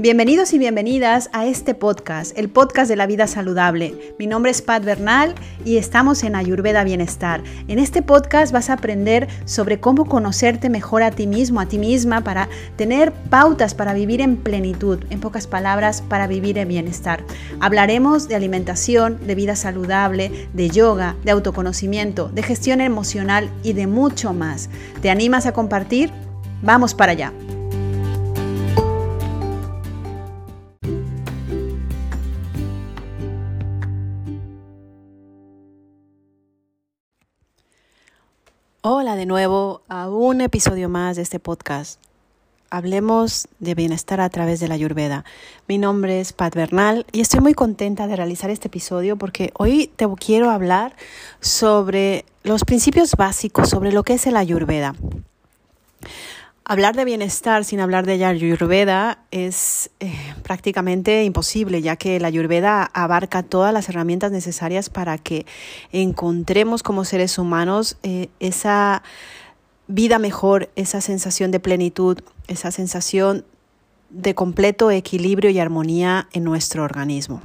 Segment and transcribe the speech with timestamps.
[0.00, 4.14] Bienvenidos y bienvenidas a este podcast, el podcast de la vida saludable.
[4.18, 7.42] Mi nombre es Pat Bernal y estamos en Ayurveda Bienestar.
[7.68, 11.76] En este podcast vas a aprender sobre cómo conocerte mejor a ti mismo, a ti
[11.76, 17.22] misma, para tener pautas para vivir en plenitud, en pocas palabras, para vivir en bienestar.
[17.60, 23.86] Hablaremos de alimentación, de vida saludable, de yoga, de autoconocimiento, de gestión emocional y de
[23.86, 24.70] mucho más.
[25.02, 26.10] ¿Te animas a compartir?
[26.62, 27.34] Vamos para allá.
[38.82, 42.00] Hola de nuevo a un episodio más de este podcast.
[42.70, 45.26] Hablemos de bienestar a través de la Ayurveda.
[45.68, 49.92] Mi nombre es Pat Bernal y estoy muy contenta de realizar este episodio porque hoy
[49.96, 50.96] te quiero hablar
[51.40, 54.94] sobre los principios básicos, sobre lo que es el Ayurveda.
[56.70, 62.88] Hablar de bienestar sin hablar de Ayurveda es eh, prácticamente imposible, ya que la Ayurveda
[62.94, 65.46] abarca todas las herramientas necesarias para que
[65.90, 69.02] encontremos como seres humanos eh, esa
[69.88, 73.44] vida mejor, esa sensación de plenitud, esa sensación
[74.10, 77.42] de completo equilibrio y armonía en nuestro organismo.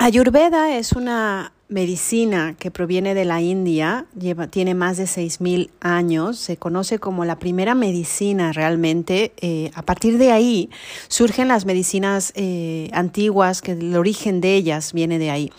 [0.00, 6.38] Ayurveda es una medicina que proviene de la India, lleva, tiene más de 6.000 años,
[6.38, 9.32] se conoce como la primera medicina realmente.
[9.40, 10.70] Eh, a partir de ahí
[11.08, 15.50] surgen las medicinas eh, antiguas, que el origen de ellas viene de ahí.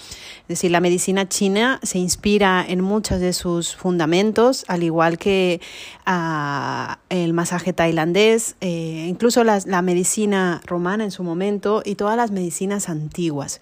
[0.43, 5.59] Es decir, la medicina china se inspira en muchos de sus fundamentos, al igual que
[6.05, 12.31] ah, el masaje tailandés, eh, incluso la medicina romana en su momento y todas las
[12.31, 13.59] medicinas antiguas.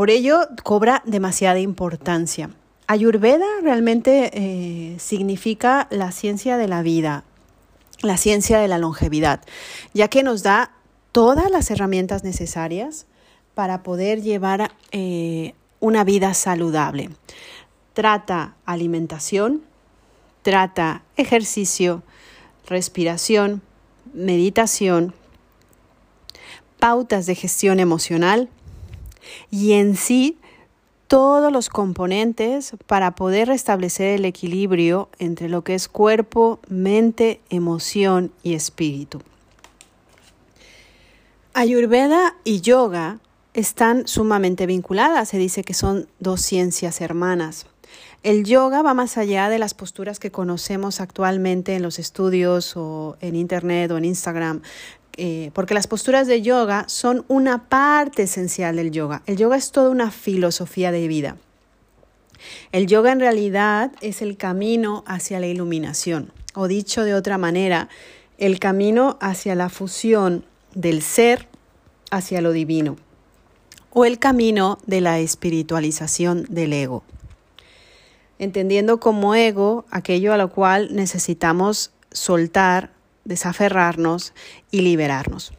[0.00, 2.48] Por ello, cobra demasiada importancia.
[2.86, 7.24] Ayurveda realmente eh, significa la ciencia de la vida,
[8.00, 9.42] la ciencia de la longevidad,
[9.92, 10.72] ya que nos da
[11.12, 13.04] todas las herramientas necesarias
[13.54, 17.10] para poder llevar eh, una vida saludable.
[17.92, 19.60] Trata alimentación,
[20.40, 22.02] trata ejercicio,
[22.66, 23.60] respiración,
[24.14, 25.12] meditación,
[26.78, 28.48] pautas de gestión emocional,
[29.50, 30.38] y en sí
[31.10, 38.30] todos los componentes para poder restablecer el equilibrio entre lo que es cuerpo, mente, emoción
[38.44, 39.20] y espíritu.
[41.52, 43.18] Ayurveda y yoga
[43.54, 47.66] están sumamente vinculadas, se dice que son dos ciencias hermanas.
[48.22, 53.16] El yoga va más allá de las posturas que conocemos actualmente en los estudios o
[53.20, 54.62] en internet o en Instagram.
[55.22, 59.22] Eh, porque las posturas de yoga son una parte esencial del yoga.
[59.26, 61.36] El yoga es toda una filosofía de vida.
[62.72, 67.90] El yoga en realidad es el camino hacia la iluminación, o dicho de otra manera,
[68.38, 70.42] el camino hacia la fusión
[70.74, 71.48] del ser
[72.10, 72.96] hacia lo divino,
[73.92, 77.04] o el camino de la espiritualización del ego,
[78.38, 84.32] entendiendo como ego aquello a lo cual necesitamos soltar desaferrarnos
[84.70, 85.52] y liberarnos.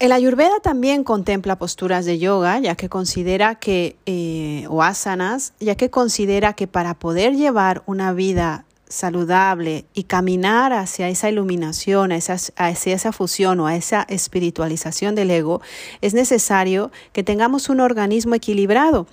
[0.00, 5.76] El ayurveda también contempla posturas de yoga, ya que considera que, eh, o asanas, ya
[5.76, 12.94] que considera que para poder llevar una vida saludable y caminar hacia esa iluminación, hacia
[12.94, 15.62] esa fusión o a esa espiritualización del ego,
[16.00, 19.06] es necesario que tengamos un organismo equilibrado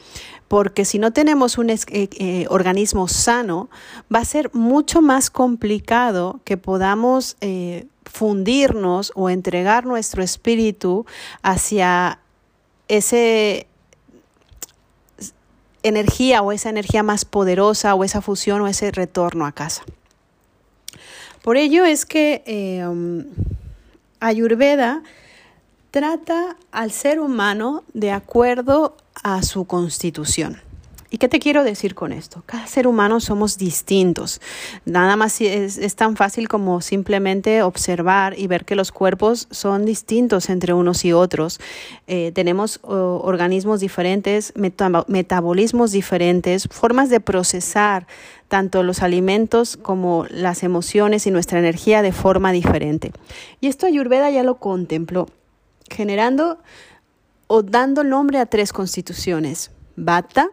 [0.51, 3.69] porque si no tenemos un eh, eh, organismo sano,
[4.13, 11.05] va a ser mucho más complicado que podamos eh, fundirnos o entregar nuestro espíritu
[11.41, 12.19] hacia
[12.89, 13.65] esa
[15.83, 19.83] energía o esa energía más poderosa o esa fusión o ese retorno a casa.
[21.43, 23.23] Por ello es que um,
[24.19, 25.01] Ayurveda
[25.91, 30.61] trata al ser humano de acuerdo a su constitución.
[31.13, 32.41] ¿Y qué te quiero decir con esto?
[32.45, 34.39] Cada ser humano somos distintos.
[34.85, 40.49] Nada más es, tan fácil como simplemente observar y ver que los cuerpos son distintos
[40.49, 41.59] entre unos y otros.
[42.07, 48.07] Eh, tenemos organismos diferentes, metabolismos diferentes, formas de procesar
[48.47, 53.11] tanto los alimentos como las emociones y nuestra energía de forma diferente.
[53.59, 55.27] Y esto Ayurveda ya lo contempló,
[55.91, 56.59] generando
[57.47, 59.71] o dando nombre a tres constituciones.
[59.95, 60.49] Bata,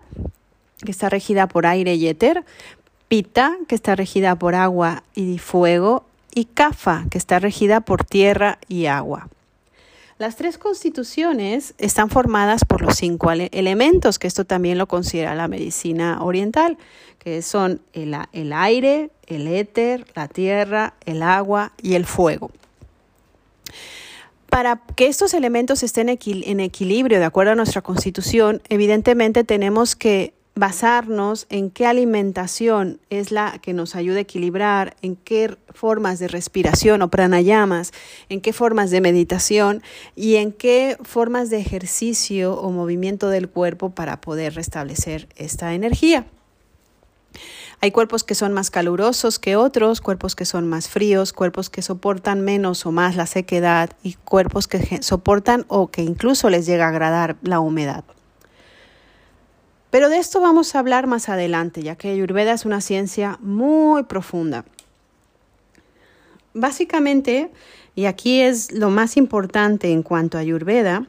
[0.85, 2.45] que está regida por aire y éter,
[3.09, 6.05] Pita, que está regida por agua y fuego,
[6.35, 9.29] y Kafa, que está regida por tierra y agua.
[10.19, 15.49] Las tres constituciones están formadas por los cinco elementos, que esto también lo considera la
[15.49, 16.77] medicina oriental,
[17.19, 22.51] que son el, el aire, el éter, la tierra, el agua y el fuego.
[24.51, 30.35] Para que estos elementos estén en equilibrio de acuerdo a nuestra constitución, evidentemente tenemos que
[30.59, 36.27] basarnos en qué alimentación es la que nos ayuda a equilibrar, en qué formas de
[36.29, 37.93] respiración o pranayamas,
[38.29, 39.83] en qué formas de meditación
[40.17, 46.27] y en qué formas de ejercicio o movimiento del cuerpo para poder restablecer esta energía.
[47.81, 51.81] Hay cuerpos que son más calurosos que otros, cuerpos que son más fríos, cuerpos que
[51.81, 56.87] soportan menos o más la sequedad y cuerpos que soportan o que incluso les llega
[56.87, 58.03] a agradar la humedad.
[59.91, 64.03] Pero de esto vamos a hablar más adelante, ya que Ayurveda es una ciencia muy
[64.03, 64.65] profunda.
[66.53, 67.51] Básicamente,
[67.95, 71.07] y aquí es lo más importante en cuanto a Ayurveda,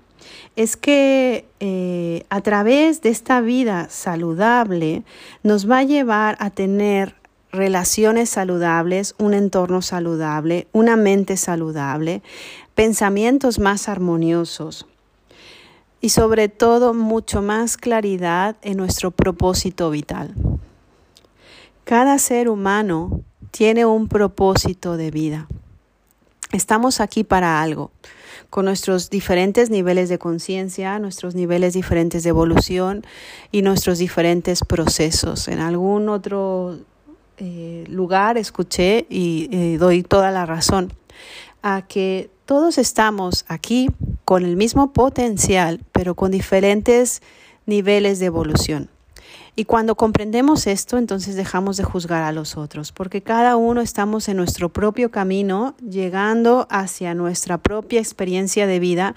[0.56, 5.04] es que eh, a través de esta vida saludable
[5.44, 7.16] nos va a llevar a tener
[7.52, 12.22] relaciones saludables, un entorno saludable, una mente saludable,
[12.76, 14.86] pensamientos más armoniosos,
[16.02, 20.34] y sobre todo mucho más claridad en nuestro propósito vital.
[21.84, 23.22] Cada ser humano
[23.52, 25.48] tiene un propósito de vida.
[26.52, 27.92] Estamos aquí para algo,
[28.50, 33.06] con nuestros diferentes niveles de conciencia, nuestros niveles diferentes de evolución
[33.52, 35.48] y nuestros diferentes procesos.
[35.48, 36.80] En algún otro
[37.38, 40.92] eh, lugar escuché y eh, doy toda la razón
[41.62, 43.92] a que todos estamos aquí
[44.26, 47.22] con el mismo potencial, pero con diferentes
[47.68, 48.90] niveles de evolución.
[49.60, 54.30] Y cuando comprendemos esto, entonces dejamos de juzgar a los otros, porque cada uno estamos
[54.30, 59.16] en nuestro propio camino, llegando hacia nuestra propia experiencia de vida,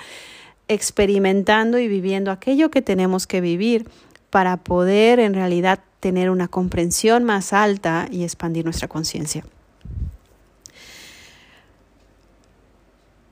[0.67, 3.89] experimentando y viviendo aquello que tenemos que vivir
[4.31, 9.45] para poder en realidad tener una comprensión más alta y expandir nuestra conciencia.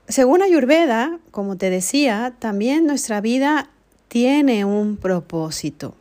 [0.06, 3.68] Según Ayurveda, como te decía, también nuestra vida
[4.06, 5.96] tiene un propósito.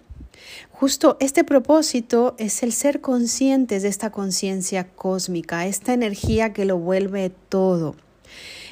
[0.79, 6.77] Justo este propósito es el ser conscientes de esta conciencia cósmica, esta energía que lo
[6.77, 7.95] vuelve todo,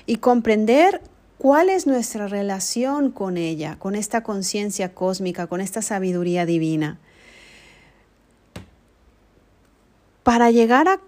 [0.05, 1.01] y comprender
[1.37, 6.97] cuál es nuestra relación con ella, con esta conciencia cósmica, con esta sabiduría divina.
[10.23, 11.01] Para llegar a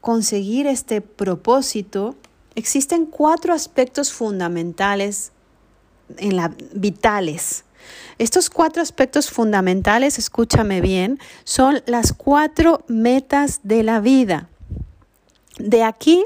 [0.00, 2.14] conseguir este propósito,
[2.56, 5.32] Existen cuatro aspectos fundamentales
[6.18, 7.63] en la vitales.
[8.18, 14.48] Estos cuatro aspectos fundamentales, escúchame bien, son las cuatro metas de la vida.
[15.58, 16.24] De aquí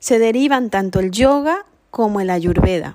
[0.00, 2.94] se derivan tanto el yoga como el ayurveda.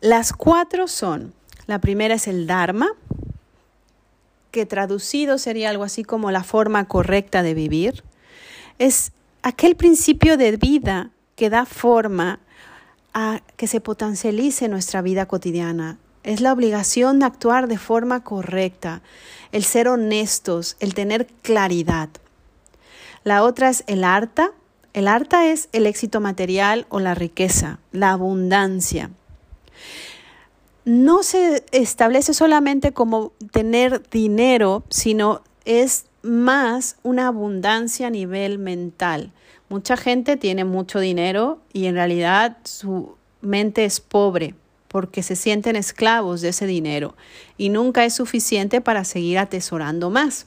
[0.00, 1.34] Las cuatro son,
[1.66, 2.88] la primera es el dharma,
[4.50, 8.02] que traducido sería algo así como la forma correcta de vivir.
[8.78, 9.12] Es
[9.42, 12.40] aquel principio de vida que da forma
[13.14, 15.98] a que se potencialice nuestra vida cotidiana.
[16.22, 19.00] Es la obligación de actuar de forma correcta,
[19.52, 22.10] el ser honestos, el tener claridad.
[23.24, 24.52] La otra es el arta.
[24.92, 29.10] El arta es el éxito material o la riqueza, la abundancia.
[30.84, 39.32] No se establece solamente como tener dinero, sino es más una abundancia a nivel mental.
[39.68, 44.54] Mucha gente tiene mucho dinero y en realidad su mente es pobre
[44.90, 47.14] porque se sienten esclavos de ese dinero
[47.56, 50.46] y nunca es suficiente para seguir atesorando más.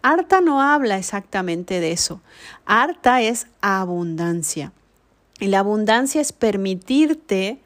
[0.00, 2.20] Arta no habla exactamente de eso.
[2.66, 4.72] Arta es abundancia.
[5.40, 7.58] Y la abundancia es permitirte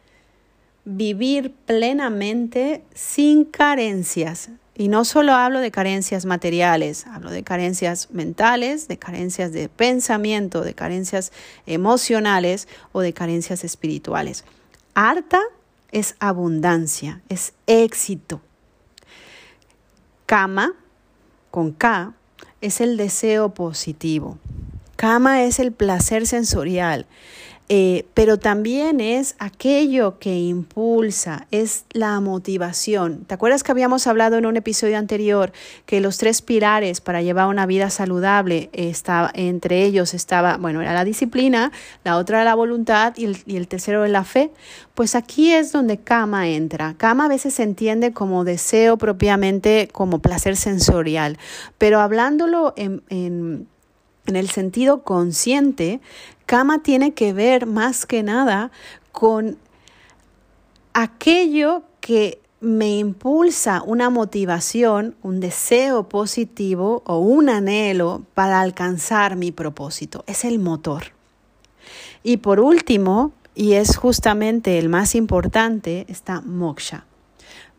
[0.86, 8.88] vivir plenamente sin carencias, y no solo hablo de carencias materiales, hablo de carencias mentales,
[8.88, 11.32] de carencias de pensamiento, de carencias
[11.64, 14.44] emocionales o de carencias espirituales.
[14.94, 15.40] Harta
[15.94, 18.42] es abundancia, es éxito.
[20.26, 20.72] Kama,
[21.52, 22.14] con K,
[22.60, 24.36] es el deseo positivo.
[24.96, 27.06] Kama es el placer sensorial,
[27.70, 33.24] eh, pero también es aquello que impulsa, es la motivación.
[33.24, 35.50] ¿Te acuerdas que habíamos hablado en un episodio anterior
[35.86, 40.92] que los tres pilares para llevar una vida saludable, estaba, entre ellos estaba, bueno, era
[40.92, 41.72] la disciplina,
[42.04, 44.50] la otra era la voluntad y el, y el tercero era la fe?
[44.94, 46.94] Pues aquí es donde Kama entra.
[46.98, 51.38] Kama a veces se entiende como deseo propiamente, como placer sensorial,
[51.78, 53.68] pero hablándolo en, en
[54.26, 56.00] en el sentido consciente,
[56.46, 58.70] Kama tiene que ver más que nada
[59.12, 59.58] con
[60.92, 69.52] aquello que me impulsa una motivación, un deseo positivo o un anhelo para alcanzar mi
[69.52, 70.24] propósito.
[70.26, 71.04] Es el motor.
[72.22, 77.04] Y por último, y es justamente el más importante, está moksha.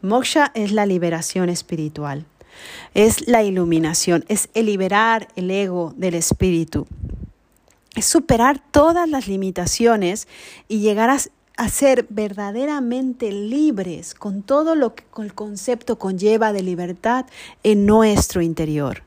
[0.01, 2.25] Moksha es la liberación espiritual,
[2.93, 6.85] es la iluminación, es el liberar el ego del espíritu,
[7.95, 10.27] es superar todas las limitaciones
[10.67, 17.25] y llegar a, ser verdaderamente libres con todo lo que el concepto conlleva de libertad
[17.63, 19.03] en nuestro interior.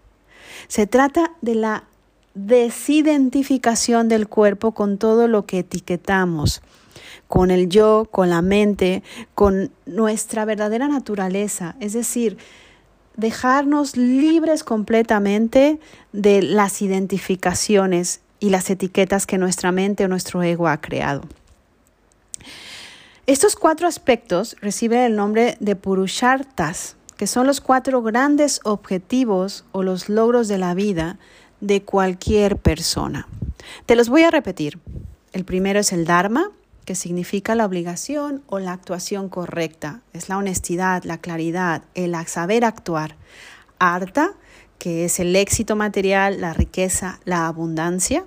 [0.67, 1.85] Se trata de la
[2.35, 6.63] desidentificación del cuerpo con todo lo que etiquetamos,
[7.27, 9.03] con el yo, con la mente,
[9.35, 12.39] con nuestra verdadera naturaleza, es decir,
[13.17, 15.81] dejarnos libres completamente
[16.13, 21.23] de las identificaciones y las etiquetas que nuestra mente o nuestro ego ha creado.
[23.27, 29.83] Estos cuatro aspectos reciben el nombre de Purushartas, que son los cuatro grandes objetivos o
[29.83, 31.19] los logros de la vida
[31.61, 33.29] de cualquier persona.
[33.87, 34.79] Te los voy a repetir.
[35.33, 36.51] El primero es el Dharma,
[36.85, 40.01] que significa la obligación o la actuación correcta.
[40.15, 43.17] Es la honestidad, la claridad, el saber actuar.
[43.79, 44.33] Arta,
[44.79, 48.25] que es el éxito material, la riqueza, la abundancia.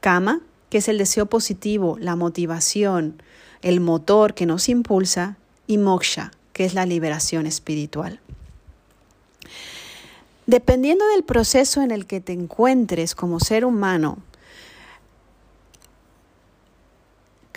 [0.00, 3.22] Kama, que es el deseo positivo, la motivación,
[3.62, 5.36] el motor que nos impulsa.
[5.66, 8.20] Y moksha, que es la liberación espiritual.
[10.46, 14.18] Dependiendo del proceso en el que te encuentres como ser humano,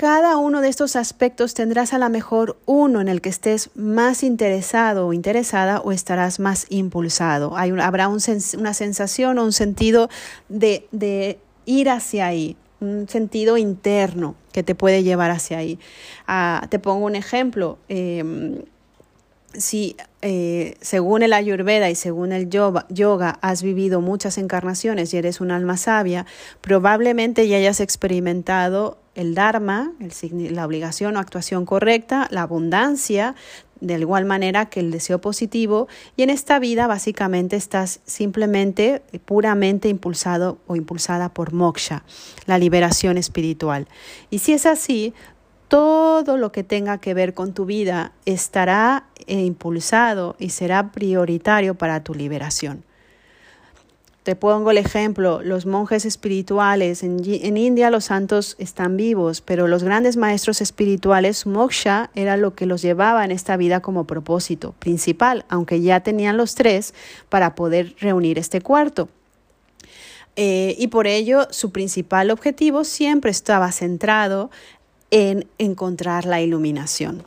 [0.04, 4.22] cada uno de estos aspectos tendrás a lo mejor uno en el que estés más
[4.22, 7.56] interesado o interesada o estarás más impulsado.
[7.56, 10.10] Habrá una sensación o un sentido
[10.50, 15.80] de, ir hacia ahí, un sentido interno que te puede llevar hacia ahí.
[16.28, 17.78] Ah, te pongo un ejemplo.
[17.88, 18.58] Em,
[19.54, 25.40] si eh, según el ayurveda y según el yoga, has vivido muchas encarnaciones y eres
[25.40, 26.26] un alma sabia,
[26.60, 29.94] probablemente ya hayas experimentado el dharma,
[30.30, 33.36] la obligación o actuación correcta, la abundancia,
[33.80, 39.90] de igual manera que el deseo positivo, y en esta vida básicamente estás simplemente, puramente
[39.90, 42.04] impulsado o impulsada por moksha,
[42.46, 43.88] la liberación espiritual.
[44.30, 45.14] Y si es así,
[45.68, 51.76] todo lo que tenga que ver con tu vida estará eh, impulsado y será prioritario
[51.76, 52.86] para tu liberación.
[54.24, 59.68] Te pongo el ejemplo, los monjes espirituales, en, en, India los santos están vivos, pero
[59.68, 64.76] los grandes maestros espirituales, moksha era lo que los llevaba en esta vida como propósito
[64.80, 66.94] principal, aunque ya tenían los tres
[67.28, 69.10] para poder reunir este cuarto.
[70.36, 74.50] Eh, y por ello su principal objetivo siempre estaba centrado
[75.14, 77.24] en encontrar la iluminación.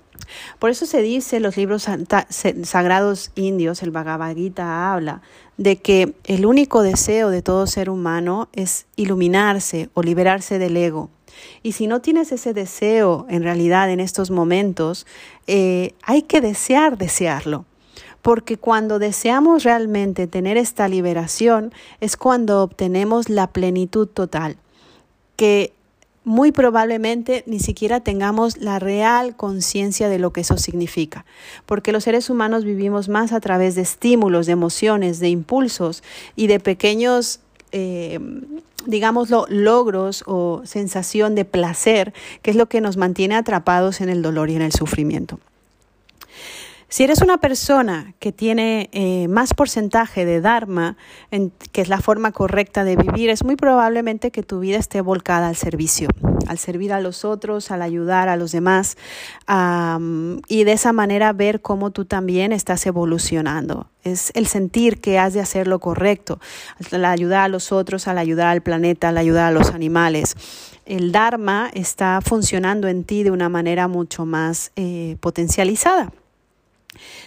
[0.58, 1.86] Por eso se dice en los libros
[2.64, 5.22] sagrados indios, el Bhagavad Gita habla
[5.56, 11.10] de que el único deseo de todo ser humano es iluminarse o liberarse del ego.
[11.62, 15.06] Y si no tienes ese deseo en realidad en estos momentos,
[15.46, 17.66] eh, hay que desear desearlo.
[18.20, 24.56] Porque cuando deseamos realmente tener esta liberación es cuando obtenemos la plenitud total,
[25.36, 25.72] que
[26.26, 31.24] muy probablemente ni siquiera tengamos la real conciencia de lo que eso significa,
[31.66, 36.02] porque los seres humanos vivimos más a través de estímulos, de emociones, de impulsos
[36.34, 37.38] y de pequeños,
[37.70, 38.18] eh,
[38.86, 44.20] digámoslo, logros o sensación de placer, que es lo que nos mantiene atrapados en el
[44.20, 45.38] dolor y en el sufrimiento.
[46.88, 50.96] Si eres una persona que tiene eh, más porcentaje de Dharma,
[51.72, 55.48] que es la forma correcta de vivir, es muy probablemente que tu vida esté volcada
[55.48, 56.08] al servicio,
[56.46, 58.96] al servir a los otros, al ayudar a los demás
[60.48, 63.90] y de esa manera ver cómo tú también estás evolucionando.
[64.04, 66.38] Es el sentir que has de hacer lo correcto,
[66.92, 70.36] al ayudar a los otros, al ayudar al planeta, al ayudar a los animales.
[70.84, 76.12] El Dharma está funcionando en ti de una manera mucho más eh, potencializada.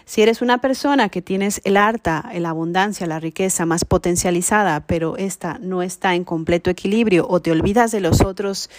[0.05, 5.17] Si eres una persona que tienes el harta, la abundancia, la riqueza más potencializada, pero
[5.17, 8.69] esta no está en completo equilibrio o te olvidas de los otros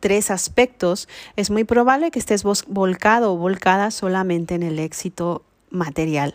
[0.00, 6.34] tres aspectos, es muy probable que estés volcado o volcada solamente en el éxito material,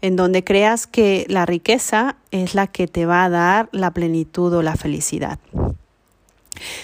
[0.00, 4.52] en donde creas que la riqueza es la que te va a dar la plenitud
[4.54, 5.38] o la felicidad.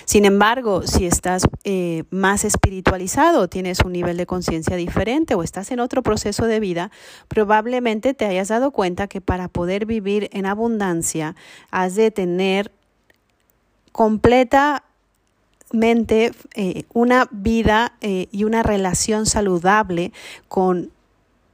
[0.04, 5.70] Sin embargo, si estás eh, más espiritualizado, tienes un nivel de conciencia diferente o estás
[5.70, 6.90] en otro proceso de vida,
[7.28, 11.36] probablemente te hayas dado cuenta que para poder vivir en abundancia
[11.70, 12.72] has de tener
[13.92, 14.84] completa
[15.72, 20.12] mente eh, una vida eh, y una relación saludable
[20.48, 20.90] con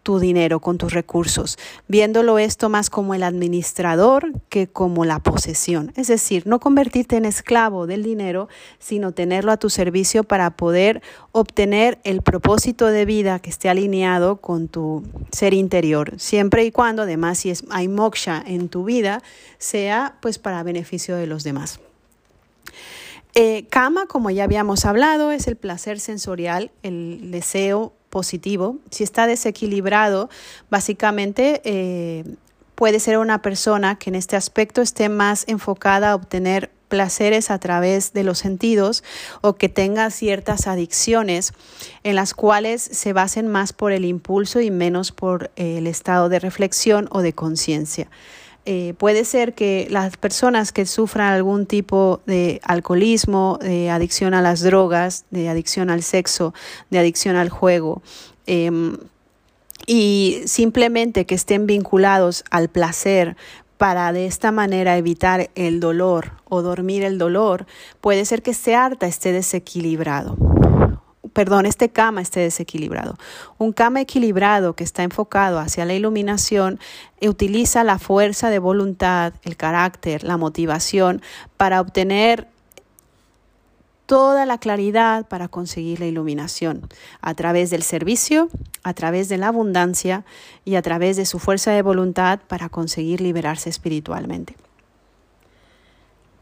[0.07, 1.59] tu dinero, con tus recursos,
[1.89, 5.93] viéndolo esto más como el administrador que como la posesión.
[5.97, 8.49] Es decir, no convertirte en esclavo del dinero,
[8.79, 14.37] sino tenerlo a tu servicio para poder obtener el propósito de vida que esté alineado
[14.37, 19.25] con tu ser interior, siempre y cuando además si es, hay moksha en tu vida,
[19.59, 21.81] sea pues para beneficio de los demás.
[23.35, 28.79] Eh, kama, como ya habíamos hablado, es el placer sensorial, el deseo positivo.
[28.91, 30.29] Si está desequilibrado,
[30.71, 32.25] básicamente eh,
[32.75, 37.59] puede ser una persona que en este aspecto esté más enfocada a obtener placeres a
[37.59, 39.03] través de los sentidos
[39.41, 41.53] o que tenga ciertas adicciones
[42.05, 46.39] en las cuales se basen más por el impulso y menos por el estado de
[46.39, 48.09] reflexión o de conciencia.
[48.69, 54.43] Eh, puede ser que las personas que sufran algún tipo de alcoholismo, de adicción a
[54.43, 56.53] las drogas, de adicción al sexo,
[56.91, 58.03] de adicción al juego,
[58.47, 58.97] em,
[59.87, 63.37] y simplemente que estén vinculados al placer
[63.79, 67.67] para de esta manera evitar el dolor o dormir el dolor,
[68.01, 70.37] puede ser que este harta esté desequilibrado
[71.37, 73.19] perdón, este kama esté desequilibrado.
[73.59, 76.81] Un kama equilibrado que está enfocado hacia la iluminación
[77.21, 81.21] utiliza la fuerza de voluntad, el carácter, la motivación
[81.59, 82.49] para obtener
[84.07, 86.89] toda la claridad para conseguir la iluminación
[87.21, 88.49] a través del servicio,
[88.83, 90.25] a través de la abundancia
[90.65, 94.57] y a través de su fuerza de voluntad para conseguir liberarse espiritualmente.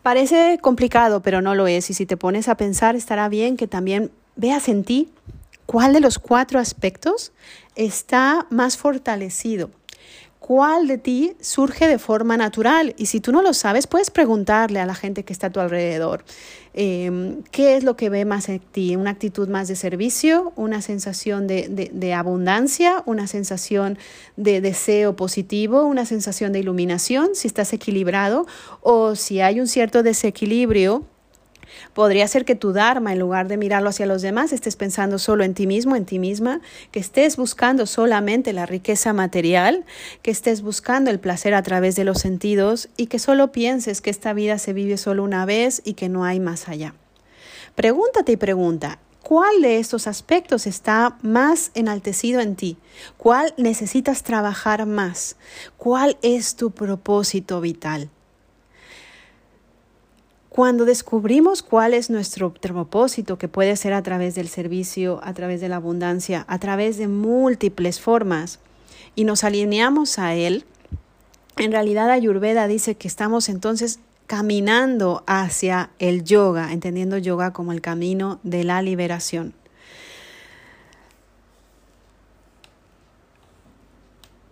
[0.04, 1.90] Parece complicado, pero no lo es.
[1.90, 5.10] Y si te pones a pensar, estará bien que también veas en ti
[5.66, 7.32] cuál de los cuatro aspectos
[7.74, 9.70] está más fortalecido.
[10.46, 12.94] ¿Cuál de ti surge de forma natural?
[12.98, 15.58] Y si tú no lo sabes, puedes preguntarle a la gente que está a tu
[15.58, 16.22] alrededor.
[16.74, 18.94] Em, ¿Qué es lo que ve más en ti?
[18.94, 20.52] ¿Una actitud más de servicio?
[20.54, 23.02] ¿Una sensación de, de abundancia?
[23.06, 23.96] ¿Una sensación
[24.36, 25.86] de deseo positivo?
[25.86, 27.30] ¿Una sensación de iluminación?
[27.32, 28.46] Si estás equilibrado
[28.82, 31.06] o si hay un cierto desequilibrio
[31.92, 35.44] Podría ser que tu Dharma, en lugar de mirarlo hacia los demás, estés pensando solo
[35.44, 36.60] en ti mismo, en ti misma,
[36.90, 39.84] que estés buscando solamente la riqueza material,
[40.22, 44.10] que estés buscando el placer a través de los sentidos y que solo pienses que
[44.10, 46.94] esta vida se vive solo una vez y que no hay más allá.
[47.74, 52.76] Pregúntate y pregunta, ¿Cuál de estos aspectos está más enaltecido en ti?
[53.16, 55.36] ¿Cuál necesitas trabajar más?
[55.78, 58.10] ¿Cuál es tu propósito vital?
[60.54, 65.60] Cuando descubrimos cuál es nuestro propósito, que puede ser a través del servicio, a través
[65.60, 68.60] de la abundancia, a través de múltiples formas,
[69.16, 70.64] y nos alineamos a él,
[71.56, 77.80] en realidad Ayurveda dice que estamos entonces caminando hacia el yoga, entendiendo yoga como el
[77.80, 79.54] camino de la liberación.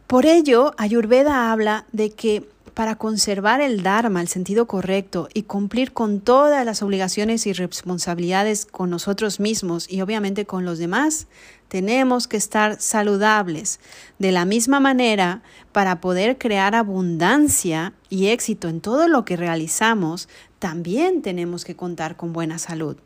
[0.08, 5.92] Por ello, Ayurveda habla de que para conservar el Dharma, el sentido correcto y cumplir
[5.92, 11.26] con todas las obligaciones y responsabilidades con nosotros mismos y obviamente con los demás,
[11.68, 13.80] tenemos que estar saludables.
[14.18, 20.28] De la misma manera, para poder crear abundancia y éxito en todo lo que realizamos,
[20.58, 22.96] también tenemos que contar con buena salud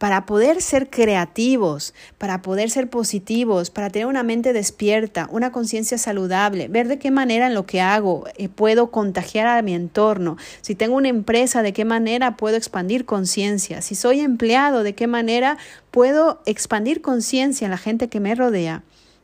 [0.00, 5.98] para poder ser creativos, para poder ser positivos, para tener una mente despierta, una conciencia
[5.98, 10.38] saludable, ver de qué manera en lo que hago eh, puedo contagiar a mi entorno,
[10.62, 15.06] si tengo una empresa, de qué manera puedo expandir conciencia, si soy empleado, de qué
[15.06, 15.58] manera
[15.90, 18.82] puedo expandir conciencia en la gente que me rodea.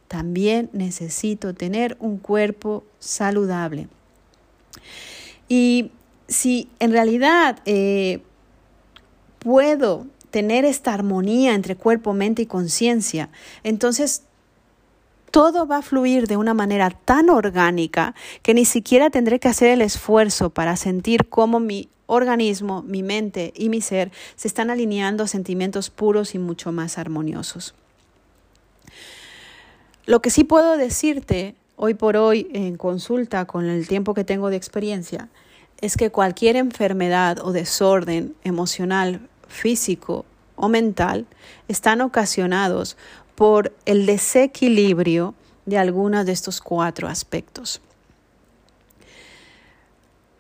[0.09, 3.89] También necesito tener un cuerpo saludable.
[5.49, 5.91] Y
[6.29, 8.21] si en realidad eh,
[9.39, 13.29] puedo tener esta armonía entre cuerpo, mente y conciencia,
[13.63, 14.23] entonces
[15.31, 19.69] todo va a fluir de una manera tan orgánica que ni siquiera tendré que hacer
[19.69, 25.25] el esfuerzo para sentir cómo mi organismo, mi mente y mi ser se están alineando
[25.25, 27.75] a sentimientos puros y mucho más armoniosos.
[30.07, 34.51] Lo que sí puedo decirte hoy por hoy en consulta con el tiempo que tengo
[34.51, 35.29] de experiencia
[35.81, 40.25] es que cualquier enfermedad o desorden emocional físico
[40.57, 41.27] o mental
[41.69, 42.97] están ocasionados
[43.35, 45.35] por el desequilibrio
[45.67, 47.81] de algunos de estos cuatro aspectos.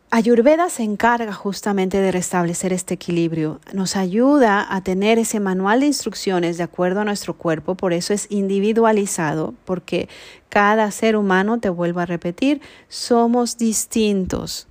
[0.08, 5.86] Ayurveda se encarga justamente de restablecer este equilibrio, nos ayuda a tener ese manual de
[5.86, 10.08] instrucciones de acuerdo a nuestro cuerpo, por eso es individualizado, porque
[10.48, 14.68] cada ser humano, te vuelvo a repetir, somos distintos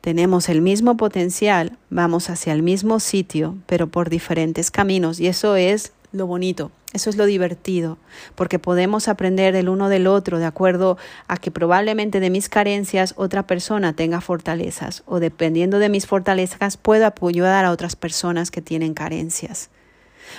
[0.00, 5.20] tenemos el mismo potencial, vamos hacia el mismo sitio, pero por diferentes caminos.
[5.20, 7.98] Y eso es lo bonito, eso es lo divertido,
[8.34, 13.14] porque podemos aprender el uno del otro de acuerdo a que probablemente de mis carencias
[13.16, 18.62] otra persona tenga fortalezas o dependiendo de mis fortalezas puedo apoyar a otras personas que
[18.62, 19.70] tienen carencias.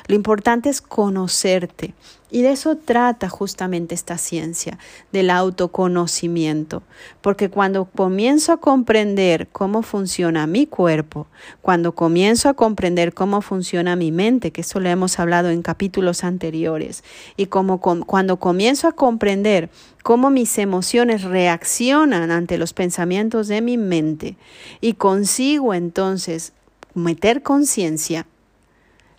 [0.08, 1.94] Lo importante es conocerte.
[2.34, 4.80] Y de eso trata justamente esta ciencia,
[5.12, 6.82] del autoconocimiento.
[7.20, 11.28] Porque cuando comienzo a comprender cómo funciona mi cuerpo,
[11.62, 16.24] cuando comienzo a comprender cómo funciona mi mente, que eso lo hemos hablado en capítulos
[16.24, 17.04] anteriores,
[17.36, 19.70] y como cuando comienzo a comprender
[20.02, 24.38] cómo mis emociones reaccionan ante los pensamientos de mi mente,
[24.80, 26.54] y consigo entonces
[26.94, 28.26] meter conciencia,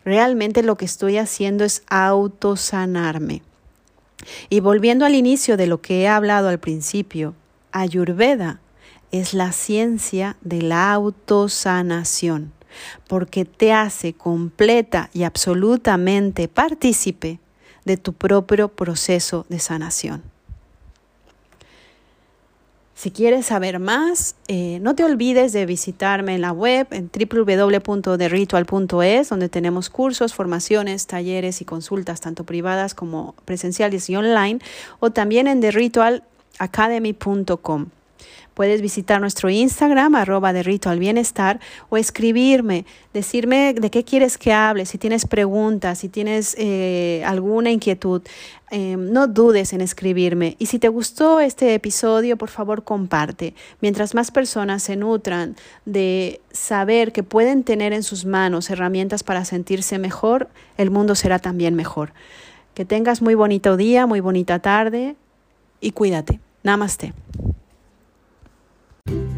[0.05, 3.43] Realmente lo que estoy haciendo es autosanarme.
[4.49, 7.35] Y volviendo al inicio de lo que he hablado al principio,
[7.73, 8.61] Ayurveda
[9.11, 12.53] es la ciencia de la autosanación,
[13.09, 17.39] porque te hace completa y absolutamente partícipe
[17.85, 20.32] de tu propio proceso de sanación.
[23.03, 29.29] Si quieres saber más, eh, no te olvides de visitarme en la web en www.deritual.es,
[29.29, 34.61] donde tenemos cursos, formaciones, talleres y consultas, tanto privadas como presenciales y online,
[35.01, 37.87] o también en theritualacademy.com.
[38.55, 44.53] Puedes visitar nuestro Instagram, arroba de Rito Bienestar, o escribirme, decirme de qué quieres que
[44.53, 48.23] hable, si tienes preguntas, si tienes eh, alguna inquietud.
[48.75, 50.57] Em, no dudes en escribirme.
[50.59, 53.55] Y si te gustó este episodio, por favor comparte.
[53.83, 59.45] Mientras más personas se nutran de saber que pueden tener en sus manos herramientas para
[59.45, 62.15] sentirse mejor, el mundo será también mejor.
[62.73, 65.17] Que tengas muy bonito día, muy bonita tarde
[65.83, 66.41] y cuídate.
[66.63, 67.13] Namaste.
[69.07, 69.32] you